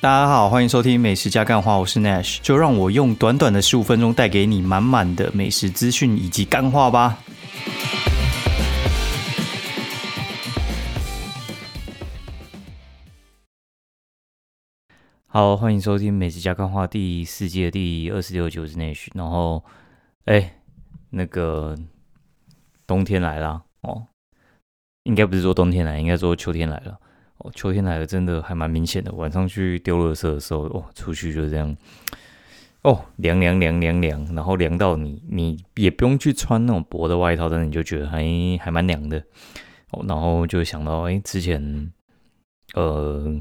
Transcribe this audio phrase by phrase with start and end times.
[0.00, 7.18] 大家好，欢迎收听美食加干话，我是 Nash，就让我用短短的十五分钟带给你满满的美食资讯以及干话吧。
[15.26, 19.08] 好，欢迎收听美食加干话第四季的第二十六集，我是 Nash。
[19.14, 19.64] 然后，
[20.26, 20.60] 哎，
[21.10, 21.76] 那个
[22.86, 24.06] 冬天来了哦，
[25.02, 27.00] 应该不是说冬天来，应该说秋天来了。
[27.38, 29.12] 哦，秋天来了，真的还蛮明显的。
[29.12, 31.76] 晚上去丢垃圾的时候，哦，出去就这样，
[32.82, 38.24] 哦，凉凉凉凉凉，然后凉到你，你也不用去穿那种薄的外套，但是你就觉得还
[38.60, 39.22] 还蛮凉的。
[39.90, 41.92] 哦，然后就想到，哎，之前，
[42.74, 43.40] 呃，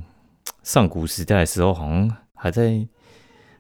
[0.62, 2.88] 上古时代的时候，好像还在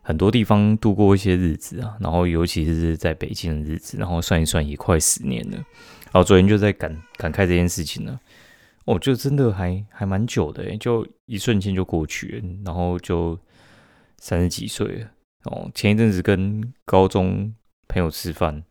[0.03, 1.97] 很多地方度过一些日子啊。
[1.99, 5.57] 然后尤其是在北京的日子，然后算一算也快十年了。
[5.57, 8.19] 然后昨天就在感感慨这件事情呢。
[8.87, 13.37] 哦，就真的还还蛮久的诶，就一瞬间就过去了，然后就
[14.17, 15.11] 三十几岁了。
[15.43, 17.53] 哦，前一阵子跟高中
[17.89, 18.63] 朋友吃饭，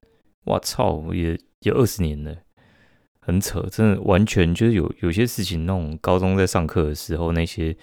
[0.44, 2.34] 我操，也也二十年了，
[3.20, 7.76] 很扯，真的完全就是有有些事情，那种高中在上课的时候那些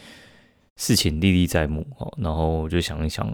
[0.76, 2.11] 事情历历在目哦。
[2.17, 3.31] 然后我就想一想，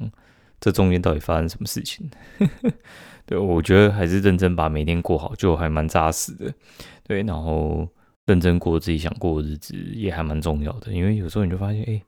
[0.59, 2.11] 这中间到底发生什么事情？
[3.25, 6.53] 对，我觉得还是认真把每天过好，就还蛮扎实的。
[7.07, 7.87] 对，然后。
[8.29, 11.99] 认真过自己想过的日子也还蛮重要的，因为有时候你就发现，哎，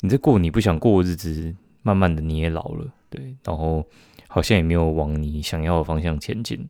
[0.00, 3.86] 你在过你不想过的日子，慢慢的你也老了，对，然后
[4.26, 6.68] 好像也没有往你想要的方向前进，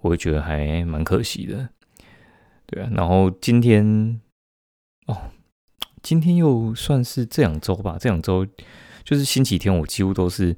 [0.00, 1.68] 我会觉得还蛮可惜的，
[2.66, 2.90] 对啊。
[2.92, 4.20] 然后今天，
[5.06, 5.16] 哦，
[6.02, 8.44] 今天又算是这两周吧，这两周
[9.04, 10.56] 就是星期天，我几乎都是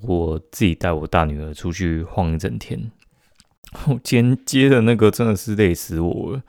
[0.00, 2.90] 我自己带我大女儿出去晃一整天。
[3.86, 6.42] 我 今天接的那个真的是累死我了。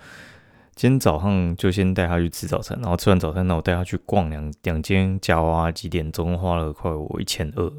[0.75, 7.71] 今天早上就先带他去吃早餐，然后吃完早餐，那我带他去逛两两间夹娃娃机店，总共花了快我一千二，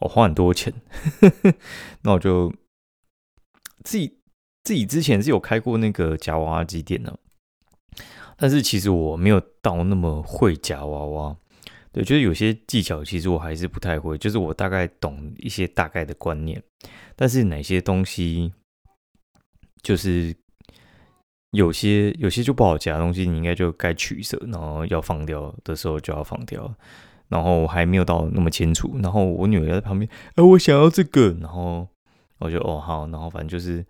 [0.00, 0.72] 我花很多钱。
[2.02, 2.52] 那我就
[3.84, 4.18] 自己
[4.64, 7.18] 自己之前是有开过那个夹娃娃机店的，
[8.36, 11.36] 但是其实我没有到那么会夹娃娃。
[11.96, 14.18] 对，就是有些技巧，其实我还是不太会。
[14.18, 16.62] 就是我大概懂一些大概的观念，
[17.16, 18.52] 但是哪些东西，
[19.82, 20.36] 就是
[21.52, 26.70] 有些有些就不好夹东西，你应该就该取舍，然后要放掉的时候就要放掉。
[27.28, 28.98] 然后还没有到那么清楚。
[29.02, 31.34] 然后我女儿在旁边，哎，我想要这个。
[31.40, 31.88] 然后
[32.40, 33.82] 我就哦好，然后反正就是，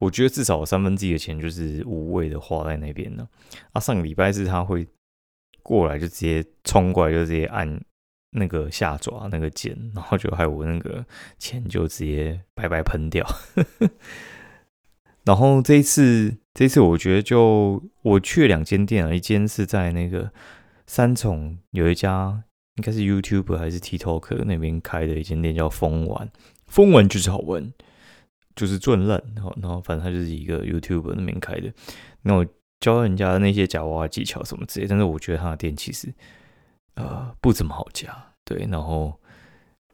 [0.00, 3.28] 我觉得至少三分之一的钱就是无谓的花在那边了。
[3.72, 4.84] 啊，上个礼拜是他会。
[5.62, 7.80] 过来就直接冲过来，就直接按
[8.32, 11.04] 那个下爪那个键，然后就害我那个
[11.38, 13.26] 钱就直接白白喷掉。
[15.24, 20.32] 然后这一次，这一次我觉得就我去两间店啊，一间是在那个
[20.86, 22.42] 三重有一家
[22.76, 26.30] 应该是 YouTube 还是 TikTok 那边开的一间店，叫风丸。
[26.66, 27.72] 风丸就是好玩，
[28.54, 29.22] 就是赚烂。
[29.34, 31.72] 然后，然后反正他就是一个 YouTube 那边开的。
[32.22, 32.46] 那我。
[32.80, 36.12] 教人家那些夹娃娃技巧什么之类，但是我觉得他的店其实
[36.94, 39.20] 呃不怎么好夹，对，然后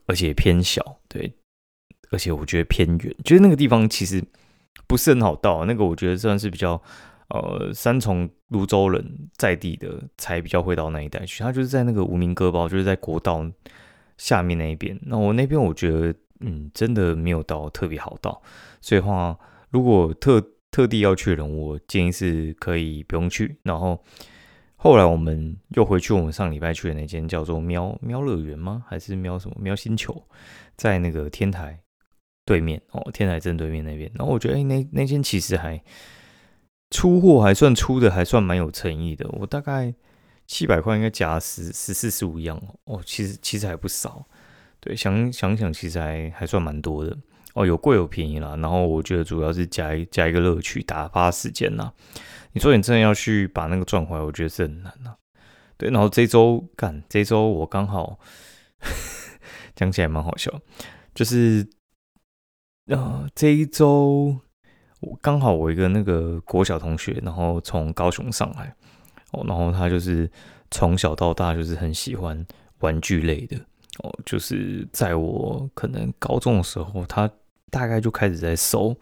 [0.07, 1.33] 而且偏小，对，
[2.11, 4.23] 而且我觉得偏远，就是那个地方其实
[4.87, 6.81] 不是很好到，那个我觉得算是比较
[7.29, 13.45] 呃三重泸州人在地的才比较会到那一带去，他就是在那个无名歌包，就是在国道
[14.17, 18.41] 下面那一边，那我那边我觉得嗯真的没有到特别好到，
[18.81, 19.37] 所以话
[19.71, 20.41] 如果特
[20.77, 23.57] 特地要去的人，我建议是可以不用去。
[23.63, 24.05] 然后
[24.77, 28.85] 后来我们又回去，我们上礼拜去的那间叫做喵喵乐园吗？
[28.87, 30.23] 还是喵什么喵星球？
[30.77, 31.81] 在那个天台
[32.45, 34.11] 对面哦，天台正对面那边。
[34.17, 35.83] 然后我觉得，哎，那那间其实还
[36.91, 39.27] 出货还算出的，还算蛮有诚意的。
[39.31, 39.95] 我大概
[40.47, 44.27] 七百块应该加十十四十五样哦，其实其实还不少。
[44.81, 47.17] 对，想想想，其实还还算蛮多的。
[47.57, 51.91] 哦，有贵有便宜啦，然后我觉得主要是加一加一个乐趣，打发时间呐。
[52.53, 55.17] 你说你真的要去把那个赚回来，我觉得是很难呐。
[55.79, 58.19] 对，然后这周干，这周我刚好
[59.75, 60.53] 讲起来蛮好笑，
[61.15, 61.67] 就是
[62.89, 64.39] 呃这一周
[65.01, 68.77] 我刚好我一个那个国小同学，然后从高雄上来，
[69.33, 70.31] 哦，然后他就是
[70.71, 72.47] 从小到大就是很喜欢
[72.81, 73.57] 玩具类的，
[74.03, 77.31] 哦，就是在我可能高中的时候，他。
[77.71, 78.97] 大概就开始在搜，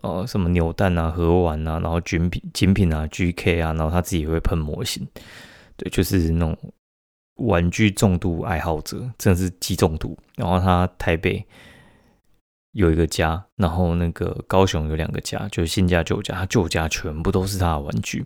[0.00, 5.06] 呃，什么扭蛋啊、盒玩啊，然后精品、精品啊、GK 啊，然后他自己也会喷模型，
[5.76, 6.56] 对，就是那种
[7.36, 10.18] 玩具重度爱好者，真的是极重度。
[10.36, 11.44] 然后他台北
[12.72, 18.24] 有一个家，然后那个高雄有两个家，就是新家旧家，他旧家全部都是他的玩具。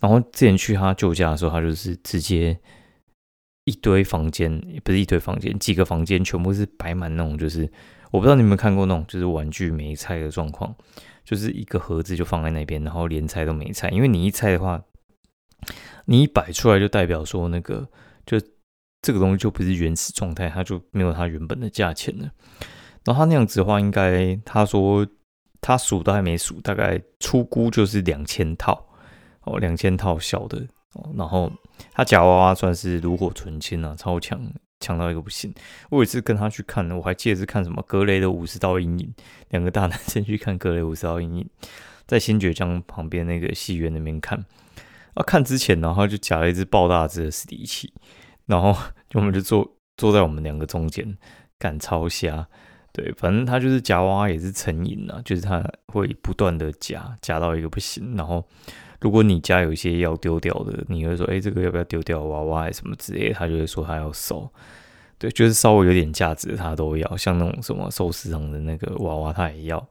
[0.00, 2.58] 然后之前去他旧家的时候，他就是直接
[3.64, 7.70] 一堆房间，不是一堆房间，几个房间全部是摆满那种，就是
[8.10, 10.74] 我不知道你有没有看过那种，就是玩具没拆的状况，
[11.24, 14.82] 就是一个盒子就放在那边，然后连拆都没拆，因为你一拆的话，
[16.06, 17.88] 你一摆出来就代表说那个
[18.26, 18.40] 就
[19.02, 22.28] 这个东西就不是原始状态，它就没有它原本的价钱了。
[23.04, 25.06] 然后他那样子的话，应该他说
[25.62, 28.86] 他数都还没数，大概出估就是两千套
[29.44, 30.58] 哦，两千套小的
[30.94, 31.10] 哦。
[31.16, 31.50] 然后
[31.92, 34.38] 他夹娃娃算是炉火纯青啊，超强，
[34.80, 35.54] 强到一个不行。
[35.90, 39.14] 我有一次跟他去看，我还记得是看什么格雷的五十道阴影，
[39.50, 41.48] 两个大男生去看格雷五十道阴影，
[42.06, 44.44] 在新觉江旁边那个戏院那边看。
[45.14, 47.92] 啊，看之前然后就夹了一只爆大只的史迪奇，
[48.46, 48.76] 然后
[49.14, 51.16] 我们就坐坐在我们两个中间，
[51.58, 52.46] 赶超瞎。
[52.92, 58.16] 对，反正他就是夹娃娃也是成瘾啊，就是他会不断的夹，夹到一个不行。
[58.16, 58.44] 然后
[59.00, 64.48] 如果你家有一些要丢掉的，你会说，哎，这个要不要丢掉娃娃什么之类，他就会说他要收。
[65.18, 69.86] 对，就是稍微有点价值他都要，像那种什么寿司上的那个娃娃他也要。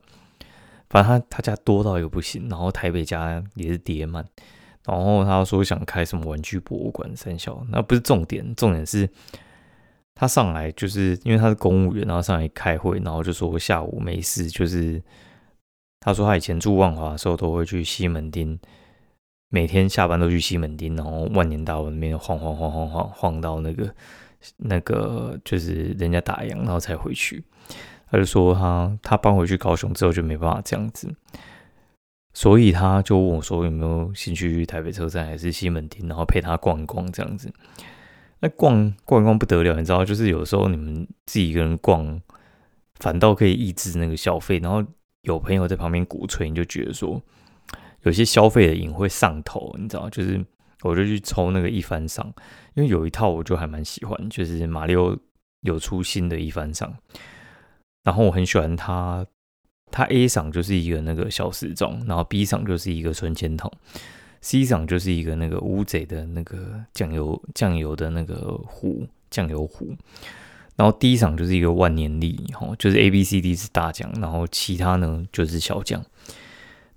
[0.89, 4.25] 反正他他家多到一个不行，然后台北家也是叠满。
[4.85, 9.07] 然后他说想开什么玩具博物馆三小，那不是重点，重点是。
[10.15, 14.47] 他上来就是因为他是公务员，然后上来开会，然后就说下午没事。
[14.47, 15.01] 就是
[16.01, 18.59] 他说他以前住万华的时候，都会去西门町，
[19.49, 23.93] 每天下班都去西门町，然后万年大楼那边晃晃晃晃晃晃到那个
[24.57, 27.43] 那个就是人家打烊，然后才回去。
[28.11, 31.13] 他就说他他搬回去高雄之后就没办法这样子，
[32.33, 37.51] 所以他就问我说有没有兴趣去台北车站还是西门町，然后陪他逛一逛这样子。
[38.39, 42.21] 那逛逛一逛不得了，你知道，就是有时候你们自己一个人逛，
[42.95, 44.59] 反倒可以抑制那个消费。
[44.59, 44.81] 然后
[45.23, 47.21] 有朋友在旁边鼓吹，你就觉得说，
[48.03, 50.43] 有些消费的瘾会上头，你知道，就是
[50.81, 52.25] 我就去抽那个一番赏，
[52.75, 55.15] 因为有一套我就还蛮喜欢，就是马里奥
[55.61, 56.93] 有出新的一番赏，
[58.03, 59.25] 然后我很喜欢它，
[59.91, 63.71] 它 A 赏就是一个那个小时钟，然后 B 赏就是一个存钱筒。
[64.41, 69.93] C 赏就是一个那个乌贼的那个酱油酱油的那个壶酱油壶，
[70.77, 76.01] 然后 D 赏就是一个万年历，哈，就是 A B C D 是大奖，然后其他呢就是小奖。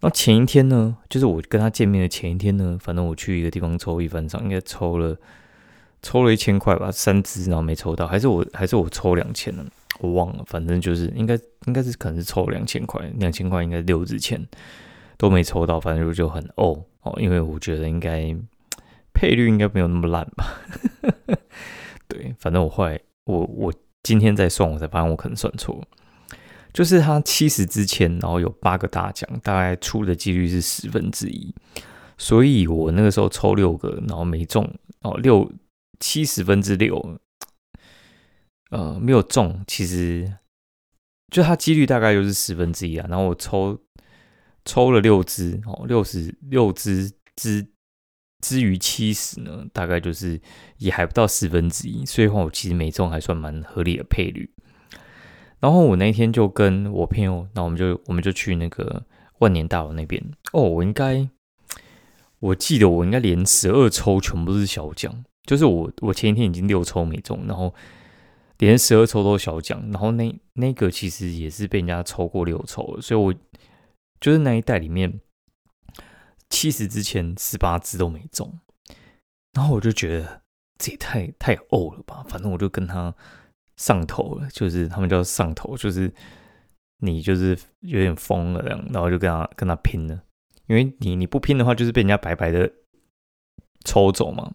[0.02, 5.16] 那前一天呢，就是我跟他见面的前一天呢，反正我去一个地方抽一番赏，应该抽了
[6.02, 9.64] 抽了一千块吧，三支，然后没抽到，还是我还是我抽两千呢，
[10.00, 14.44] 我忘了，反正就是应该应该是可能是抽两千块，两千块应该六支签
[15.16, 16.84] 都没抽到，反正就就很哦。
[17.02, 18.34] 哦，因为我觉得应该
[19.12, 20.60] 配率应该没有那么烂吧。
[22.08, 23.72] 对，反正我后来我我
[24.02, 25.86] 今天在算，我才发现我可能算错了。
[26.72, 31.54] 就是他七十之前，然后有八个大奖，大概出的几率是十分之一。
[32.18, 34.68] 所以我那个时候抽六个，然后没中
[35.00, 35.50] 哦，六
[36.00, 37.18] 七十分之六，
[38.70, 39.64] 呃，没有中。
[39.66, 40.38] 其实
[41.30, 43.06] 就它几率大概就是十分之一啊。
[43.08, 43.78] 然后我抽。
[44.64, 47.66] 抽了六支哦，六十六支之
[48.40, 50.40] 之于七十呢，大概就是
[50.76, 54.48] 也还不到十分之一，所以话我其实没中还算蛮合理的配率。
[55.62, 59.06] 然后我那天就跟我朋友，那我们就我们就去那个
[59.38, 61.26] 万年大楼那边哦，我应该
[62.40, 67.72] 我记得我应该连十二抽全部是小奖，就是我我前一天已经六抽没中，然后
[68.58, 73.34] 连十二抽都小奖，然后那那个其实也是被人家抽过六抽，所以我。
[74.20, 75.20] 就是那一袋里面，
[76.48, 78.60] 七十之前十八只都没中，
[79.52, 80.42] 然后我就觉得
[80.78, 82.24] 这也太太呕了吧。
[82.28, 83.12] 反正我就跟他
[83.76, 86.12] 上头了，就是他们叫上头，就是
[86.98, 90.22] 你就是有点疯了这样，然后就跟他跟他拼了。
[90.66, 92.72] 因为你你不拼的话，就是被人家白白的
[93.84, 94.54] 抽走嘛。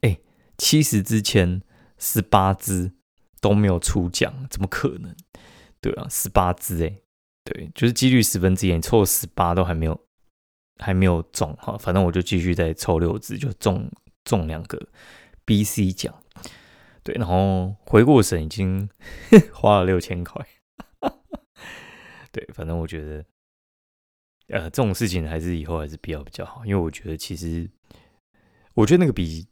[0.00, 0.18] 哎，
[0.56, 1.62] 七十之前
[1.98, 2.92] 十八只
[3.40, 5.14] 都没有出奖，怎么可能？
[5.80, 7.00] 对啊，十八只哎。
[7.42, 9.98] 对，就是几率十分之一，你抽十八都还没有，
[10.78, 11.76] 还没有中哈。
[11.78, 13.90] 反正我就继续再抽六支，就中
[14.24, 14.80] 中两个
[15.44, 16.14] B、C 奖。
[17.10, 18.88] 对，然后回过神已经
[19.52, 20.46] 花了六千块。
[22.30, 23.24] 对，反正我觉得，
[24.48, 27.68] 呃，这种事情还是以后还是比较比较好，因为我觉得其实，
[28.74, 29.48] 我觉得那个比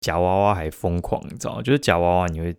[0.00, 1.62] 假娃娃还疯狂，你知道吗？
[1.62, 2.56] 就是假娃娃你会。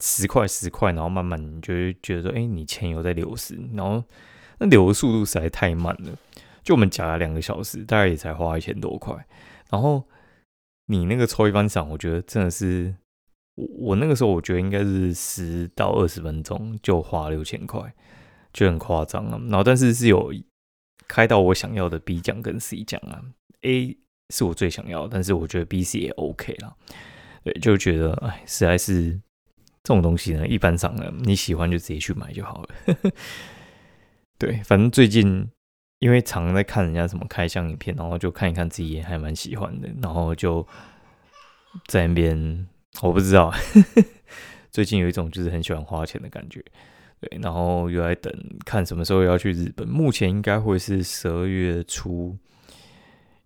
[0.00, 4.04] 十块十块，然后慢慢你就会觉得说，哎，你钱有在流失，然后
[4.58, 6.14] 那流的速度实在太慢了。
[6.62, 9.26] 就我们夹了两个小时，大概也才花一千多块。
[9.70, 10.06] 然后
[10.84, 12.94] 你那个抽一番赏，我觉得真的是，
[13.56, 17.92] 我我那个时候我觉得应该是十到二十分钟就花六千块，
[18.52, 19.38] 就很夸张啊。
[19.48, 20.32] 然后但是是有
[21.08, 23.20] 开到我想要的 B 奖跟 C 奖啊
[23.62, 23.96] ，A
[24.30, 26.76] 是我最想要，但是我觉得 B、C 也 OK 了。
[27.44, 29.12] 对，就觉得哎，实在是
[29.82, 32.68] 这种东西呢，一般上呢，你喜欢就直接去买就好了。
[34.36, 35.48] 对，反正最近
[36.00, 40.66] 因为常在看人家什么开箱影片，然后就看一看自己也还蛮喜欢的，然后就
[41.86, 42.68] 在那边，
[43.02, 43.52] 我不知道，
[44.72, 46.64] 最近有一种就是很喜欢花钱的感觉。
[47.20, 48.32] 对，然后又在等
[48.64, 52.36] 看什么时候要去日本，目前应该会是十二月初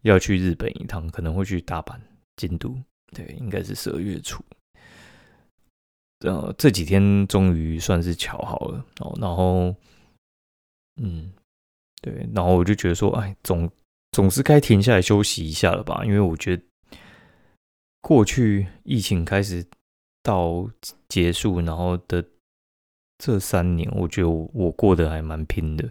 [0.03, 1.95] 要去日本一趟，可能会去大阪、
[2.37, 2.77] 京都。
[3.13, 4.43] 对，应该是十二月初。
[6.21, 9.17] 呃，这几天终于算是巧好了哦。
[9.21, 9.75] 然后，
[11.01, 11.33] 嗯，
[12.03, 13.71] 对，然后我就觉得说，哎，总
[14.13, 16.05] 总是该停下来休息一下了吧？
[16.05, 16.63] 因为我觉得
[18.01, 19.65] 过去疫情开始
[20.23, 20.69] 到
[21.09, 22.25] 结束，然后的
[23.19, 25.89] 这三年，我觉得我过得还蛮拼的。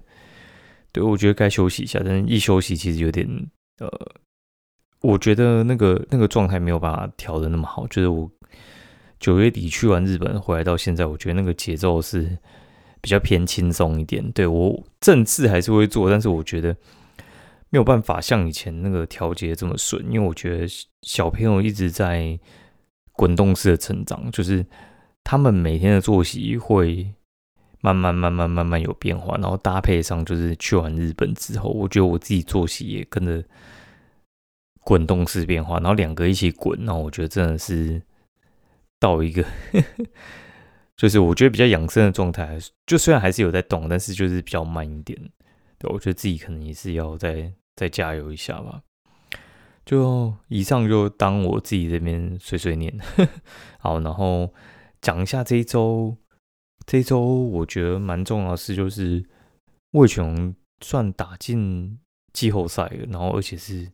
[0.92, 3.28] 对，我觉得该休息一下，但是一休息其实有点
[3.80, 3.90] 呃。
[5.02, 8.30] 我觉得那个那个状态没有办法调的那么好，就是我
[9.18, 12.38] 九月底去完日本回来到现在，我觉得那个节奏是
[13.00, 14.30] 比较偏轻松一点。
[14.34, 16.76] 对我正事还是会做，但是我觉得
[17.70, 20.68] 没有办法像以前那个调节这么顺，因为我觉得
[21.02, 22.40] 小朋友一直在
[23.14, 24.66] 滚动式的成长，就是
[25.24, 27.14] 他们每天的作息会
[27.82, 33.44] 慢慢慢慢慢慢有变化，然后搭配上就是去完日本之后，我觉得我自己作息也跟着。
[34.82, 38.02] 滚动式变化，然后两个一起滚，那我觉得真的是
[38.98, 39.46] 到一个，
[40.98, 42.58] 就是我觉得比较养生的状态。
[42.88, 45.16] 就虽然还是有在动，但是就是比较慢一点。
[45.78, 48.82] 对我觉得自己可能也是要再再加油一下吧。
[49.86, 52.94] 就以上就当我自己这边碎碎念。
[53.80, 54.54] 好，然后
[55.00, 56.18] 讲一下这一周，
[56.86, 59.26] 这一周我觉得蛮重要的事就是
[59.92, 61.98] 魏琼算打进
[62.34, 63.90] 季后赛了，然后而且是。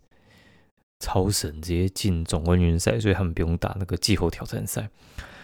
[1.01, 4.89] 超神直接进总冠军赛，所以他们不用打那个季后挑战赛。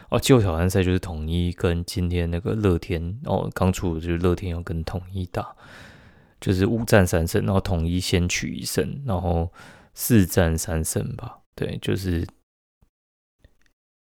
[0.10, 5.54] 哦，季后挑战赛就是统一跟今天那个乐天哦，刚出的就是乐天要跟统一打，
[6.42, 9.50] 就是五战三胜，然后统一先取一胜，然后
[9.94, 11.40] 四战三胜吧。
[11.56, 12.28] 对，就是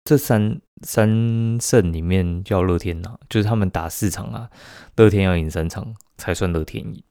[0.04, 4.48] 这三三胜里面叫乐天拿，就是他们打四场啊，
[4.96, 7.02] 乐天要赢三场才算乐天赢。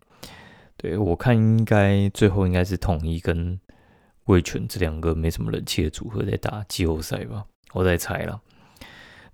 [0.77, 3.59] 对我看应该最后应该是统一跟。
[4.25, 8.39] 味全这两个没什么人气的组合在打季后赛吧，我在猜了。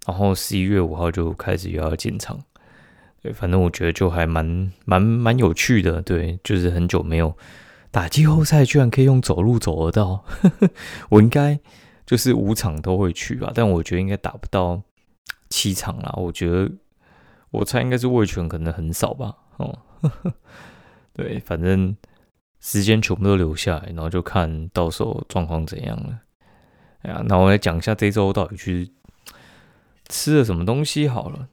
[0.07, 2.41] 然后十一月五号就开始又要进场，
[3.21, 6.01] 对，反正我觉得就还蛮蛮蛮有趣的。
[6.01, 7.35] 对，就是很久没有
[7.91, 10.23] 打季后赛，居然可以用走路走得到。
[11.09, 11.59] 我应该
[12.05, 14.81] 就是五场都会去吧，但我觉得应该打不到
[15.49, 16.13] 七场啦。
[16.17, 16.71] 我觉得
[17.51, 19.35] 我猜应该是味全可能很少吧。
[19.57, 19.79] 哦，
[21.13, 21.95] 对，反正。
[22.59, 26.19] 时间全部都留下来，然后就看到时候状况怎样了。
[27.03, 28.91] 哎呀，那我来讲一下这周到底去
[30.09, 31.47] 吃了什么东西好了。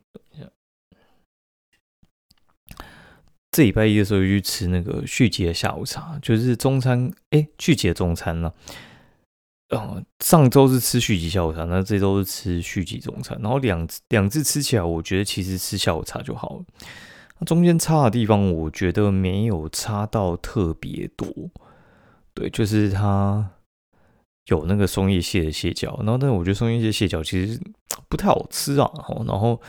[3.54, 7.08] 这礼拜一的时候去吃那个续集的下午茶，就是中餐。
[7.30, 8.52] 哎，续集的中餐呢？
[9.68, 13.38] 呃，上周是吃续集下午茶，那这周是吃续集中餐。
[13.40, 16.64] 然后两两次吃起来，我觉得其实吃下午茶就好了。
[17.46, 21.28] 中间差的地方，我觉得没有差到特别多。
[22.34, 23.50] 对，就是它
[24.46, 27.61] 有那个松叶蟹的蟹脚，然后但我觉得松叶蟹蟹脚其实
[28.08, 28.90] 不太好吃啊。
[29.25, 29.62] 然后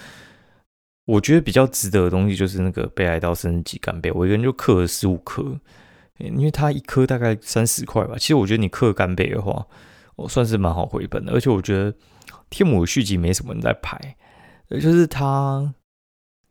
[1.05, 5.59] 我觉得比较值得的东西就是那个北海道生日鸡干贝，我一个人就刻了十五颗，
[6.17, 8.15] 因为它一颗大概三十块吧。
[8.17, 9.65] 其实我觉得你刻干贝的话，
[10.15, 11.31] 我算是蛮好回本的。
[11.31, 11.93] 而且我觉得
[12.49, 14.15] 天母续集没什么人在排，
[14.69, 15.73] 就是它。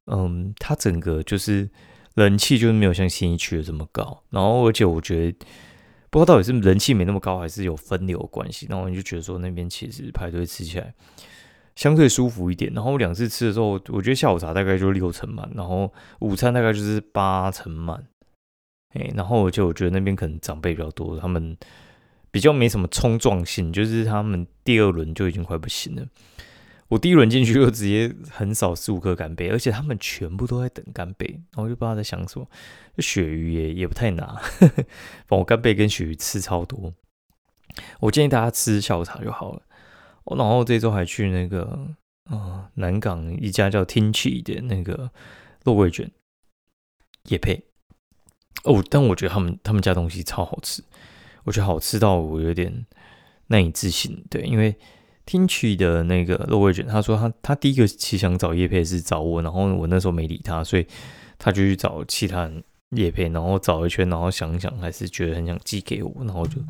[0.07, 1.67] 嗯，它整个就是
[2.15, 5.39] 人气就是没有像新一区的这么高，然后而且我觉得
[6.11, 10.93] 不知道到底是人气没那么高，还是有分流关系，然后我就觉得说那边其实排队吃起来
[11.77, 12.73] 相对舒服一点。
[12.75, 18.07] 然后两次吃的时候，我觉得下午茶大概就六成满，然后午餐大概就是八成满。
[18.95, 21.57] 哎，然后就我觉得那边可能长辈比较多，他们
[22.31, 26.07] 比较没什么冲撞性，就是他们第二轮就已经快不行了。
[26.89, 31.27] 我第一轮进去就直接横扫十五颗干贝，而且他们全部都在等干贝，
[31.57, 32.47] 然后就不知道在想什么。
[32.99, 34.41] 鳕鱼也也不太拿，
[35.27, 36.93] 帮我干贝跟鳕鱼吃超多。
[37.99, 39.63] 我建议大家吃下午茶就好了。
[40.25, 41.89] 然后这周还去那个
[42.25, 45.11] 啊南港一家叫天气的那个
[45.65, 46.11] 肉桂卷，
[47.29, 47.63] 也配
[48.65, 48.85] 哦。
[48.91, 50.83] 但我觉得他们他们家东西超好吃，
[51.45, 52.87] 我觉得好吃到我有点
[53.49, 54.25] 难以置信。
[54.31, 54.77] 对，因为。
[55.27, 60.87] 听取的那个肉桂卷，他说他他第一个其实想找叶配是找我，然后我那时候没理他，所以
[61.39, 66.61] 他就去找其他人叶配，然后找一圈，然后想一想还是觉得很想寄给我，然后就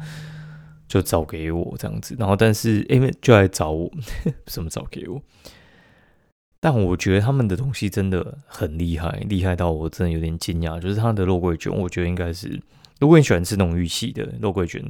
[0.87, 3.91] 就找给我这样子，然后但是 A 就来找我，
[4.47, 5.23] 什么找给我？
[6.61, 10.81] 但我觉得他们的东西真的很厉害，厉害到我真的有点惊讶。
[10.81, 12.59] 就是他的肉桂卷，我觉得应该是，
[13.01, 14.83] 如果你喜欢吃那种玉器的肉桂卷，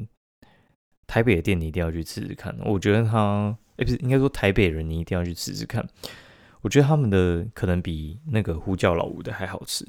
[1.07, 2.57] 台北的店你一定要去吃吃看。
[2.65, 5.85] 我觉得他，哎，不是，应该说台北人你一定要去吃吃看。
[6.61, 9.85] 我觉得他们的可能比那个呼叫老吴的还好吃。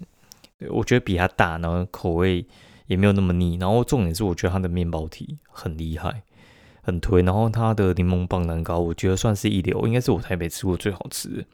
[0.69, 2.43] 我觉得比他大，然后口味
[2.87, 3.57] 也没有那么腻。
[3.59, 6.23] 然后重点是，我觉得它的面包体很厉害，
[6.81, 7.21] 很推。
[7.21, 11.45] 然后它的柠檬棒蛋糕，我觉得算是一流，应该是我台北吃过最好吃的。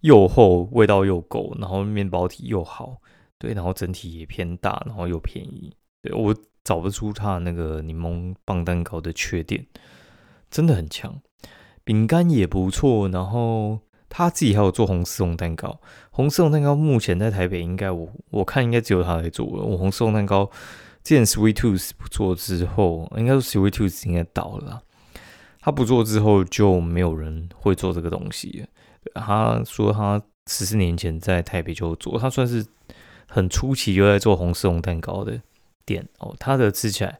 [0.00, 3.00] 又厚，味道又够，然后面包体又好，
[3.38, 6.34] 对，然后整体也偏大，然后又便宜，对我
[6.64, 9.64] 找不出它那个柠檬棒蛋糕的缺点，
[10.50, 11.20] 真的很强。
[11.84, 13.78] 饼干也不错，然后
[14.14, 19.64] 他自己还有做红丝绒蛋糕，红丝绒蛋糕目前在台北应该我我看应该只有他在做了。
[19.64, 20.50] 我红丝绒蛋糕
[21.02, 24.82] 之前 Sweet Tooth 不做之后，应该说 Sweet Tooth 应该倒了，
[25.62, 28.66] 他不做之后就没有人会做这个东西。
[29.14, 32.66] 他说他十四年前在台北就做，他算是
[33.26, 35.40] 很初期就在做红丝绒蛋糕的
[35.86, 36.36] 店哦。
[36.38, 37.18] 他的吃起来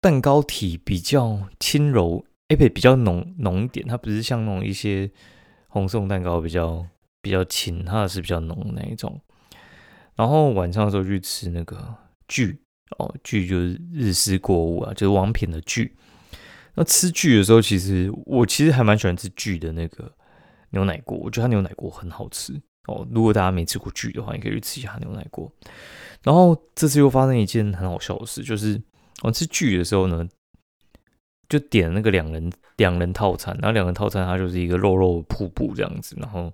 [0.00, 5.10] 蛋糕体比较轻柔，哎不比较浓浓一点，它不是像那种一些
[5.72, 6.86] 红丝绒蛋糕比较
[7.20, 9.20] 比较轻，它是比较浓那一种。
[10.14, 11.94] 然后晚上的时候去吃那个
[12.28, 12.62] 聚
[12.98, 15.96] 哦，聚就是日式锅物啊，就是王品的聚。
[16.74, 20.12] 那吃聚的时候，其实我其实还蛮喜欢吃聚的那个。
[20.74, 23.06] 牛奶锅，我觉得它牛奶锅很好吃哦。
[23.10, 25.52] 如果大家没吃过巨的话，你可以去吃一下牛奶锅。
[26.22, 28.80] 然后这次又发生一件很好笑的事，就是
[29.22, 30.26] 我吃巨的时候呢，
[31.52, 36.52] 就点那个两人两人套餐，然后两人套餐它就是一个肉肉瀑布这样子，然后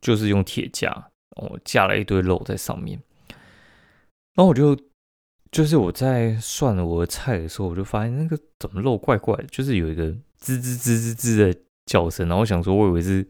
[0.00, 0.90] 就是用铁架
[1.36, 3.00] 哦架了一堆肉在上面。
[4.34, 4.76] 然后我就
[5.52, 11.60] 就是我在算我的菜的时候，我就发现那个怎么肉怪怪的，就是有一个滋滋滋滋滋的。
[11.88, 13.26] 叫声，然后我想说，我以为是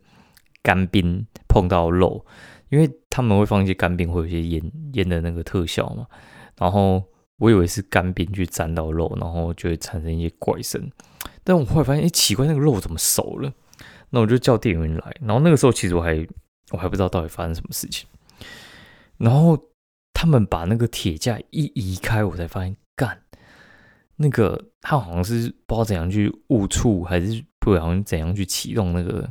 [0.64, 2.26] 干冰碰到肉，
[2.70, 6.04] 因为他们会放一些干冰，会有一些烟烟的那个特效嘛。
[6.56, 7.04] 然后
[7.38, 10.90] 我以为是干冰去沾到肉，然后就会产生一些怪声。
[11.42, 13.52] 但我后来发现，哎，奇怪，那个肉怎么熟了？
[14.10, 15.16] 那我就叫店员来。
[15.20, 16.26] 然后那个时候，其实我还
[16.72, 18.08] 我还不知道到底发生什么事情。
[19.16, 19.58] 然后
[20.12, 23.22] 他们把那个铁架一移开，我才发现，干，
[24.16, 27.44] 那个他好像是不知道怎样去误触，还是。
[27.60, 29.30] 不好像怎样去启动那个，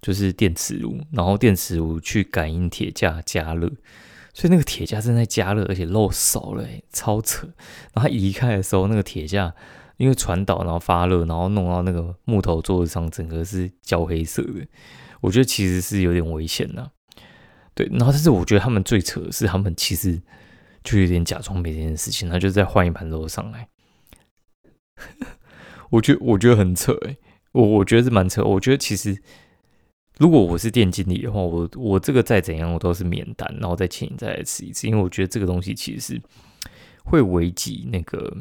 [0.00, 3.68] 就是电磁炉，然后电磁炉去感应铁架加热，
[4.38, 7.44] 所以那个铁架正在加热，而且漏熟了，超扯。
[7.92, 9.52] 然后他移开的时候，那个铁架
[9.96, 14.64] 因为传导，然后发热，然后弄到那个木头桌子上，整个是焦黑色的。
[15.20, 16.88] 我觉得其实是有点危险的。
[17.74, 20.22] 对，然后但是我觉得他们最扯的是，他们其实
[20.84, 23.68] 就有点假装没这件事情，他就再换一盘肉上来。
[25.90, 27.16] 我觉得我觉得很扯哎，
[27.50, 28.44] 我我觉得是蛮扯。
[28.44, 29.20] 我觉得其实
[30.18, 36.22] 如果我是店经理的话，我我这个再怎样我都是免单，然后再请你再来吃一次，因为我觉得这个东西其实是
[37.04, 38.36] 会危及那个，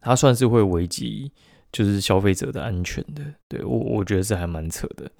[0.00, 1.32] 它算是会危及
[1.72, 3.24] 就是消费者的安全的。
[3.48, 5.10] 对我我觉得是还蛮扯的。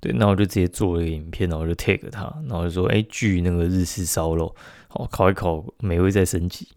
[0.00, 4.54] 对，那我就直接做了一个影片，然后就 tag 他，然后就说：哎，据那个日式烧肉，
[4.88, 6.68] 好烤一烤，美味再升级。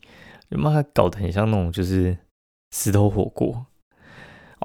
[0.50, 2.18] 你妈，搞得很像那种就是
[2.76, 3.66] 石头火锅。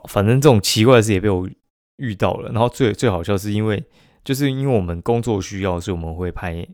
[0.09, 1.49] 反正这种奇怪的事也被我
[1.97, 3.83] 遇到了，然后最最好笑是因为
[4.25, 6.67] 就是因为我们工作需要，所以我们会拍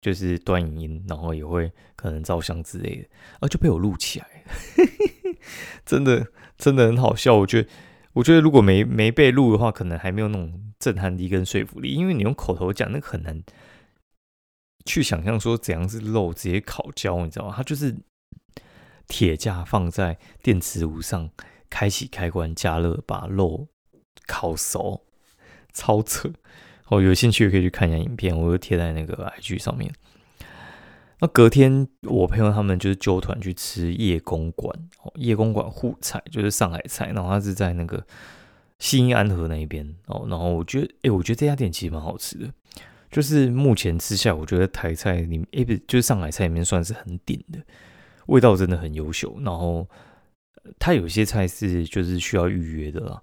[0.00, 3.08] 就是短影音，然后也会可能照相之类的，
[3.40, 4.44] 啊就被我录起来，
[5.84, 7.34] 真的真的很好笑。
[7.36, 7.68] 我觉得
[8.12, 13.42] 我觉得如果没没被录的话，可能还没有那种震撼力跟说服力，因为你用口头讲，那很难
[14.84, 17.54] 去想象说怎样是肉直接烤焦，你知道吗？
[17.56, 17.96] 它就是
[19.06, 21.30] 铁架放在电磁炉上。
[21.72, 23.68] 开启开关加热，把肉
[24.26, 25.02] 烤熟，
[25.72, 26.30] 超扯！
[26.88, 29.92] 哦，有兴趣可以去看一下影片，我就贴在那个 IG 上面。
[31.20, 38.04] 那隔天，我朋友他们就是揪团去吃叶公馆，哦，叶公馆沪菜就是上海菜，然后他是在那个
[38.78, 40.26] 新安河那一边哦。
[40.28, 42.52] 然后我觉得，哎，我觉得这家店其实蛮好吃的，
[43.10, 47.58] 就是目前吃下，我觉得台菜里面，哎，不就是上海菜里面算是很顶的，
[48.26, 49.86] 味道真的很优秀，然后。
[50.78, 53.20] 它有些菜是就是需要预约的啦。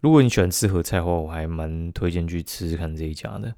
[0.00, 3.54] 如果你喜欢吃合菜的话，我还蛮推荐去吃吃看这一家的。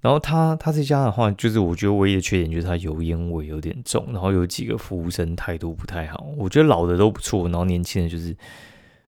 [0.00, 6.26] 然后他他这家的话，就是我觉得唯一的缺点就是它油烟味有点重，然后有几个服务生态度不太好。
[6.36, 8.36] 我觉得老的都不错，然后年轻的就是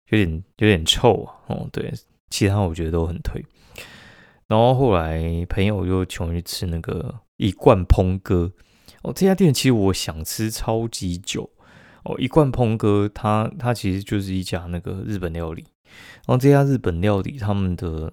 [0.09, 1.35] 有点有点臭啊。
[1.49, 1.93] 哦，对，
[2.31, 3.45] 其他我觉得都很推。
[4.47, 8.51] 然后后来朋友又请我去吃那个一罐烹哥。
[9.03, 11.51] 哦，这家店其实我想吃超级久。
[12.05, 15.67] 哦，一罐烹哥，它它其实就是一家那个日本料理，
[16.27, 18.13] 然后这家日本料理他们的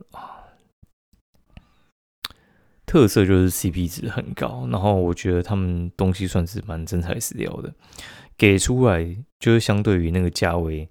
[2.85, 7.73] 特色就是 CP 值很高，然后我觉得他们东西算是蛮真材实料的，
[8.37, 9.03] 给出来
[9.39, 10.89] 就是相对于那个价位，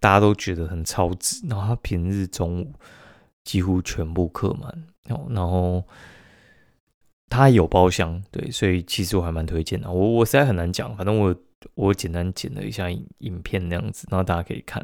[0.00, 2.72] 大家都觉得很超值，然后他平日中午
[3.44, 5.84] 几乎全部客满，哦，然后。
[7.30, 9.92] 它有包厢，对，所以其实我还蛮推荐的。
[9.92, 11.36] 我我实在很难讲，反正我
[11.74, 14.82] 我简单剪了一下影影片那样子，然后大家可以看。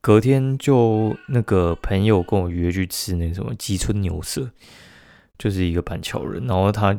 [0.00, 4.50] 隔天就那个朋友跟我约去吃那什么吉村牛舍，
[5.38, 6.98] 就是一个板桥人，然后他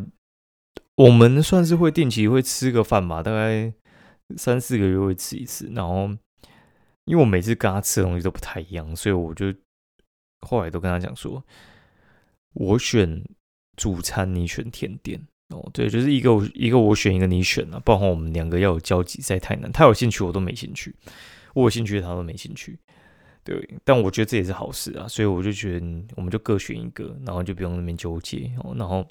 [0.95, 3.73] 我们算是会定期会吃个饭吧，大概
[4.37, 5.71] 三四个月会吃一次。
[5.73, 6.09] 然后
[7.05, 9.53] 因为我每次跟他吃的东西都不太一样，所以我就
[10.41, 11.43] 后来都跟他讲说。
[12.53, 13.23] 我选
[13.77, 15.69] 主餐，你选甜点哦。
[15.71, 19.71] 对，就是一个一个我选一个你选啊，包括我们两个要有交集，在太难。
[19.71, 20.91] 他有兴趣，我都没兴趣；
[21.59, 22.79] 我有兴趣，他都没兴趣。
[23.43, 28.51] 对，但我觉得这也是好事啊，所以我就觉得我们就各选一个，然后就不用那边纠结。
[28.75, 29.05] 然后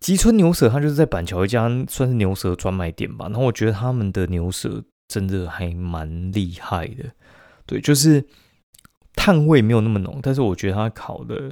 [0.00, 3.26] 吉村牛舌，它就是在板桥一家算是牛舌专卖店吧。
[3.26, 7.04] 然后我觉得他们的牛舌真的还蛮厉害的。
[7.66, 8.24] 对，就是
[9.14, 11.50] 碳味没有那么浓，但是我觉得它烤的。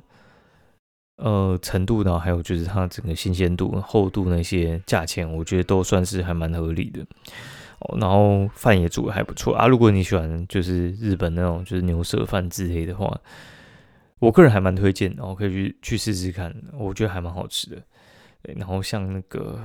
[1.16, 7.06] 呃，程度呢，还有就是它整个新鲜度、厚度那些价钱，我觉得都算是还蛮合理的。
[8.00, 9.66] 然后饭也煮的还不错啊。
[9.66, 13.20] 如果你喜欢就是日本那种就是牛舌饭之类的话，
[14.18, 17.82] 我个人还蛮推荐，然后可以去去试试看，我觉得还蛮好吃的。
[18.42, 19.60] 然后像那个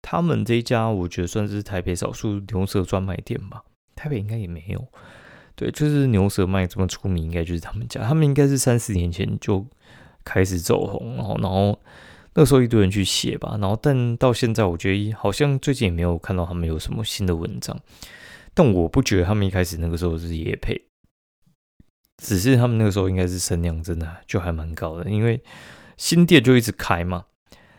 [0.00, 3.62] 他们这一家，我觉得算是台北少数牛舌专卖店吧。
[3.94, 4.86] 台北应该也没有。
[5.54, 8.02] 对，就是牛舌卖这么出名，应该就是他们家。
[8.02, 9.66] 他们应该是三四年前就。
[10.24, 11.76] 开始走红，然后，然后
[12.34, 17.78] 那时候一堆人去写吧，然后，但到现在，我觉得好像最近也没有看到他们有什么新的文章。
[18.54, 20.80] 但我不觉得他们一开始那个时候是野配，
[22.22, 25.42] 只是他们那个时候应该是声量真的就还蛮高的，因为
[25.98, 27.26] 新店就一直开嘛。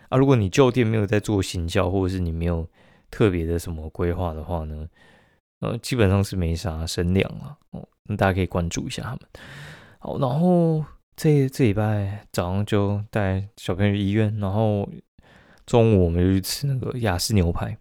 [0.10, 2.68] 啊，如果你旧店没有在做行销，或者是你没有
[3.10, 4.88] 特别的什么规划的话呢，
[5.62, 7.58] 呃，基本上是没啥声量了。
[7.72, 9.20] 哦，那大家可以关注一下他们。
[9.98, 10.86] 好，然后。
[11.16, 14.90] 这这礼拜早上就带小朋友去医院，然后
[15.66, 17.78] 中午我们就去吃那个雅士牛排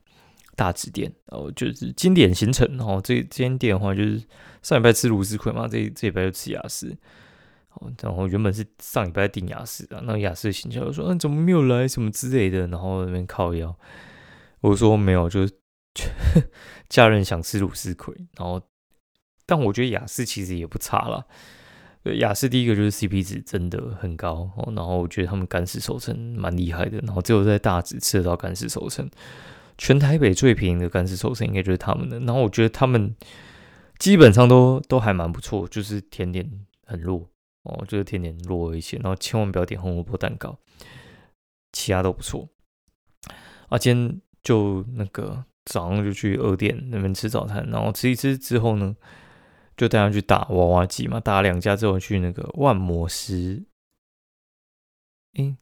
[0.55, 2.67] 大指店，然后就是经典行程。
[2.77, 4.23] 然后这这间店的话，就是
[4.63, 6.97] 上礼拜吃卢斯奎嘛，这这礼拜就吃雅士。
[8.03, 13.75] 然后原本是上礼拜订雅士的，那雅士的行销就说：“嗯，怎么没有来什么之类的？”然后那边靠腰，
[14.61, 15.55] 我说没有，就是
[16.91, 18.15] 家人想吃鲁斯奎。
[18.37, 18.61] 然后，
[19.47, 21.27] 但我觉得雅士其实也不差了。
[22.03, 29.09] 对雅士第一个就是 CP 值真的很高哦，然后我觉得他们干式熟成蛮厉害的，然后只有在大直吃得到干式熟成，
[29.79, 33.15] 全台北最便宜的干式熟成应该就是他们的，然后我觉得他们
[33.99, 36.51] 基本上都都还蛮不错，就是甜点
[36.85, 37.29] 很弱
[37.63, 40.59] 哦，就是甜点弱一些，然后千万不要点红萝卜蛋糕，
[41.71, 42.49] 其他都不错。
[43.69, 48.97] 啊，今天就那个早上就去二店那边吃早餐，然后吃一吃之后呢。
[49.77, 53.65] 就带他去打娃娃机嘛，打了两家之后去那个万魔石，
[55.35, 55.57] 诶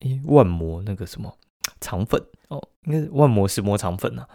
[0.00, 1.38] 诶，万魔那个什么
[1.80, 4.28] 肠粉哦，应该是万魔石磨肠粉啊，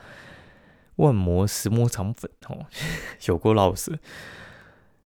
[0.96, 2.66] 万魔石磨肠粉哦，
[3.28, 4.00] 有过老师。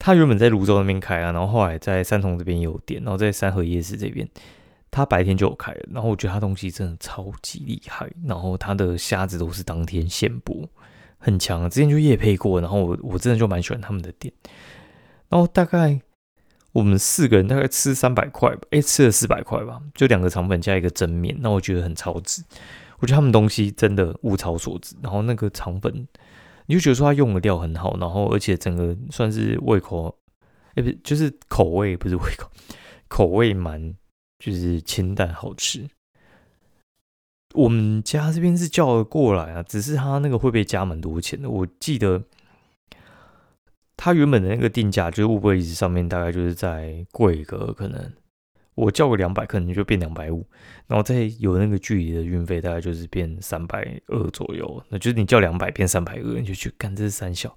[0.03, 4.27] 他原本在泸州那边开啊，然后后来在三重这边有店，然后在三河夜市这边，
[4.89, 5.71] 他白天就有开。
[5.91, 10.67] 然后我觉得他东西真的超级厉害，然后他的虾子都是当天现剥。
[11.21, 14.33] 很强，之前就夜配过，然后我我真的就蛮喜欢他们的店。
[15.29, 16.01] 然后大概
[16.73, 22.43] 我们四个人大概吃三百块吧，哎，吃了四百块吧，就两个肠粉加一个蒸面，那我觉得很超值。
[22.99, 24.95] 我觉得他们东西真的物超所值。
[25.01, 26.07] 然后那个肠粉，
[26.65, 30.17] 你就觉得说它用的料很好，然后而且整个算是胃口，
[30.75, 32.49] 哎，不就是口味不是胃口，
[33.07, 33.93] 口味蛮
[34.39, 35.87] 就是清淡好吃。
[37.53, 41.49] 我们家这边是叫了过来啊，只是他那个会被加蛮多钱的。
[41.49, 42.23] 我记得
[43.97, 48.11] 他原本的那个定价就是物柜椅子上面大概就是在贵个可能
[48.73, 50.47] 我叫个两百，可能就变两百五，
[50.87, 54.83] 然后再有那个距离的运费，大概就是变三百二左右。
[54.89, 57.55] 那就是你叫两百变三百二，你就去干这是三小。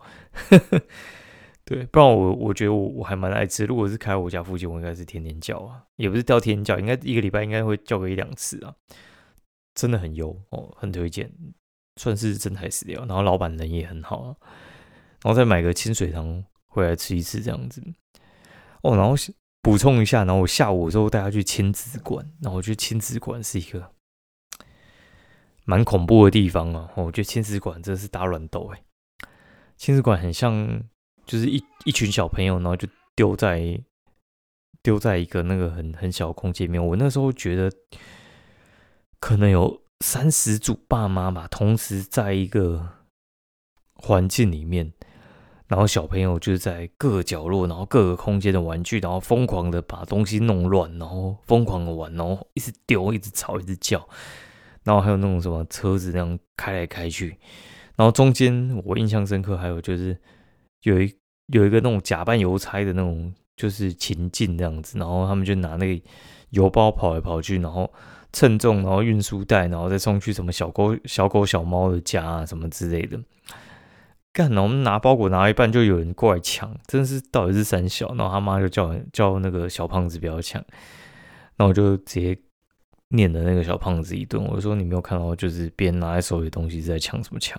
[1.65, 3.65] 对，不然我我觉得我我还蛮爱吃。
[3.65, 8.75] 如果是开我家附近，我应该是天天叫啊，也不是叫天天叫，应该一个礼拜应该会叫个一两次啊。
[9.75, 11.31] 真的很优哦，很推荐，
[11.97, 13.05] 算是真材实料。
[13.07, 14.37] 然后老板人也很好啊，
[15.23, 17.83] 然后再买个清水汤回来吃一次这样子。
[18.83, 19.15] 哦，然后
[19.63, 23.91] 补充一下，然后我下午之后带他去亲子馆，然后我觉得亲子馆是一个
[25.65, 26.91] 蛮恐怖的地方啊。
[26.97, 28.83] 我觉得亲子馆真的是打软斗哎，
[29.77, 30.83] 亲子馆很像
[31.25, 33.81] 就是一一群小朋友，然后就丢在
[34.83, 36.87] 丢在一个那个很很小的空间里面。
[36.87, 37.73] 我那时候觉得
[39.25, 42.87] 可能有三十组爸妈吧，同时在一个
[43.95, 44.93] 环境里面。
[45.67, 54.07] 然后小朋友就在各个角落，然后各个空间的玩具，然后疯狂的把东西弄乱，然后疯狂的玩，然后一直丢，一直吵，一直叫。
[54.83, 57.39] 然后还有那种什么车子那样开来开去。
[57.97, 60.15] 然后中间我印象深刻，还有就是
[60.83, 61.11] 有一
[61.47, 64.99] 有一个那种假扮邮差的那种就是情境这样子。
[64.99, 66.05] 然后他们就拿那个
[66.51, 67.91] 邮包跑来跑去，然后
[68.35, 73.19] 称重，然后运输带，然后再送去什么小狗、小狗、小猫的家啊什么之类的。
[74.33, 80.63] 干，我们拿包裹拿一半就有人过来抢，真是到底是三小，然后他妈就叫叫那个小胖子不要抢，
[81.57, 82.37] 那我就直接
[83.11, 87.57] 念了那个小胖子一顿，我说你没有看到，就是别人拿在手里的东西是在抢什么抢？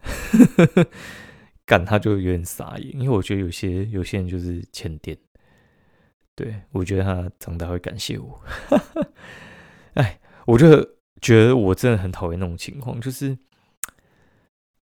[1.64, 5.16] 干他就有点傻眼，因为我觉得有些有些人就是欠电，
[6.34, 8.38] 对我觉得他长大会感谢我，
[9.98, 10.68] 哎，我就
[11.20, 13.38] 觉得我真的很讨厌那种情况，就是。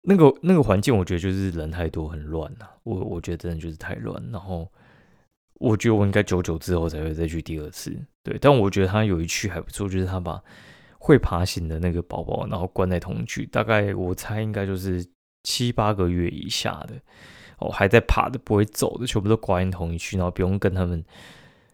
[0.07, 2.68] 那个那个环境，我觉得就是人太多，很乱呐。
[2.83, 4.22] 我我觉得真的就是太乱。
[4.31, 4.70] 然后
[5.55, 7.90] 我觉得我应该久久之后才会再去第二次。
[8.22, 10.38] 对，但我觉得他有一区还不错，就是他把
[10.98, 15.03] 会爬行的那个宝宝，然后关在同区，大概我猜应该就是
[15.44, 17.00] 七八个月以下的
[17.59, 21.03] 哦，还在爬的，不会走的，全部都关在同一区，然后不用跟他们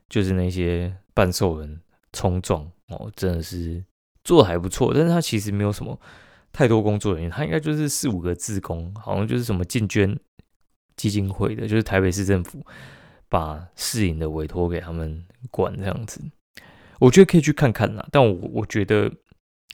[0.08, 1.80] 就是那些半兽人
[2.12, 3.84] 冲撞哦，真的是
[4.24, 4.92] 做的还不错。
[4.94, 5.98] 但是他其实没有什么。
[6.52, 10.18] 太多工作人员，他应该就是四五个自工，好像就是什么进捐
[10.96, 12.66] 基金会的，就是台北市政府
[13.28, 16.20] 把市营的委托给他们管这样子。
[16.98, 19.08] 我觉得可以去看看啦，但我我觉得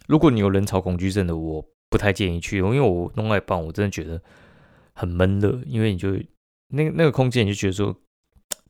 [0.07, 4.21] 如果你有人潮恐惧症的，我不太建议去，因为我弄外办，我真的觉得
[4.93, 6.13] 很闷热，因为你就
[6.69, 7.97] 那那个空间，你就觉得说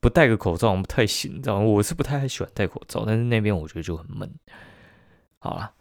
[0.01, 1.65] 不戴个口罩不太行，知道吗？
[1.65, 4.31] 我是不太喜欢戴口罩，但是那边我觉得就很闷。
[5.39, 5.73] 好了。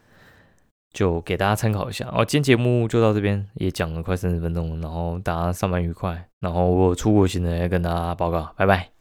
[0.95, 2.23] 就给大家参考一下哦。
[2.23, 6.30] 今天节目就到这边，也讲了快三十分钟，然后大家上班愉快。
[6.39, 8.94] 然后我出国行的，跟大家报告，拜拜。